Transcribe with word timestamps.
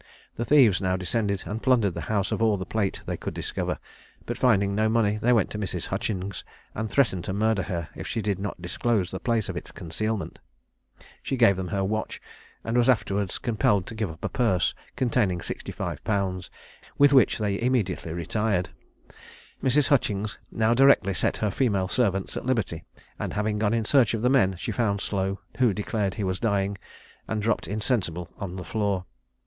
The 0.35 0.45
thieves 0.45 0.81
now 0.81 0.97
descended 0.97 1.43
and 1.45 1.61
plundered 1.61 1.93
the 1.93 2.01
house 2.09 2.31
of 2.31 2.41
all 2.41 2.57
the 2.57 2.65
plate 2.65 3.01
they 3.05 3.17
could 3.17 3.35
discover; 3.35 3.77
but 4.25 4.35
finding 4.35 4.73
no 4.73 4.89
money, 4.89 5.17
they 5.17 5.31
went 5.31 5.51
to 5.51 5.59
Mrs. 5.59 5.85
Hutchings, 5.85 6.43
and 6.73 6.89
threatened 6.89 7.23
to 7.25 7.33
murder 7.33 7.61
her 7.61 7.87
if 7.95 8.07
she 8.07 8.19
did 8.19 8.39
not 8.39 8.59
disclose 8.59 9.11
the 9.11 9.19
place 9.19 9.47
of 9.47 9.55
its 9.55 9.71
concealment. 9.71 10.39
She 11.21 11.37
gave 11.37 11.55
them 11.55 11.67
her 11.67 11.83
watch, 11.83 12.19
and 12.63 12.75
was 12.79 12.89
afterwards 12.89 13.37
compelled 13.37 13.85
to 13.85 13.93
give 13.93 14.09
up 14.09 14.25
a 14.25 14.29
purse 14.29 14.73
containing 14.95 15.37
65_l._, 15.37 16.49
with 16.97 17.13
which 17.13 17.37
they 17.37 17.61
immediately 17.61 18.11
retired. 18.11 18.69
Mrs. 19.61 19.89
Hutchings 19.89 20.39
now 20.51 20.73
directly 20.73 21.13
set 21.13 21.37
her 21.37 21.51
female 21.51 21.87
servants 21.87 22.35
at 22.35 22.47
liberty, 22.47 22.85
and 23.19 23.33
having 23.33 23.59
gone 23.59 23.75
in 23.75 23.85
search 23.85 24.15
of 24.15 24.23
the 24.23 24.31
men, 24.31 24.55
she 24.57 24.71
found 24.71 24.99
Slow, 24.99 25.41
who 25.59 25.75
declared 25.75 26.15
he 26.15 26.23
was 26.23 26.39
dying, 26.39 26.79
and 27.27 27.39
dropped 27.39 27.67
insensible 27.67 28.29
on 28.39 28.55
the 28.55 28.63
floor. 28.65 29.05